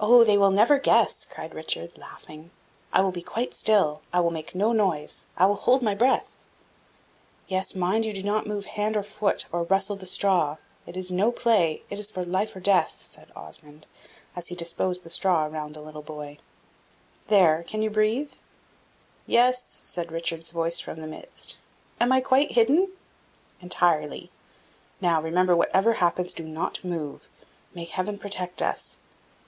"Oh, 0.00 0.24
they 0.24 0.36
will 0.36 0.50
never 0.50 0.78
guess!" 0.80 1.24
cried 1.24 1.54
Richard, 1.54 1.96
laughing. 1.96 2.50
"I 2.92 3.00
will 3.00 3.12
be 3.12 3.22
quite 3.22 3.54
still 3.54 4.02
I 4.12 4.18
will 4.18 4.32
make 4.32 4.52
no 4.52 4.72
noise 4.72 5.28
I 5.36 5.46
will 5.46 5.54
hold 5.54 5.82
my 5.84 5.94
breath." 5.94 6.42
"Yes, 7.46 7.76
mind 7.76 8.04
you 8.04 8.12
do 8.12 8.22
not 8.24 8.46
move 8.46 8.64
hand 8.64 8.96
or 8.96 9.04
foot, 9.04 9.46
or 9.52 9.62
rustle 9.62 9.94
the 9.94 10.04
straw. 10.04 10.56
It 10.84 10.96
is 10.96 11.12
no 11.12 11.30
play 11.30 11.84
it 11.90 12.00
is 12.00 12.14
life 12.16 12.56
or 12.56 12.60
death," 12.60 13.02
said 13.04 13.30
Osmond, 13.36 13.86
as 14.34 14.48
he 14.48 14.56
disposed 14.56 15.04
the 15.04 15.10
straw 15.10 15.44
round 15.44 15.74
the 15.74 15.82
little 15.82 16.02
boy. 16.02 16.38
"There, 17.28 17.62
can 17.64 17.80
you 17.80 17.88
breathe?" 17.88 18.32
"Yes," 19.28 19.62
said 19.62 20.10
Richard's 20.10 20.50
voice 20.50 20.80
from 20.80 21.00
the 21.00 21.06
midst. 21.06 21.56
"Am 22.00 22.10
I 22.10 22.20
quite 22.20 22.52
hidden?" 22.52 22.90
"Entirely. 23.60 24.32
Now, 25.00 25.22
remember, 25.22 25.54
whatever 25.54 25.94
happens, 25.94 26.34
do 26.34 26.44
not 26.48 26.84
move. 26.84 27.28
May 27.74 27.84
Heaven 27.84 28.18
protect 28.18 28.60
us! 28.60 28.98